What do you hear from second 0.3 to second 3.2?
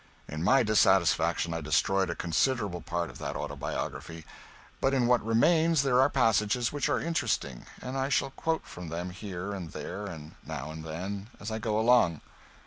my dissatisfaction I destroyed a considerable part of